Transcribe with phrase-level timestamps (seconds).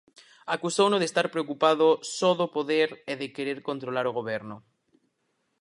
[0.55, 4.55] Acusouno de estar preocupado só do poder e de querer controlar o goberno.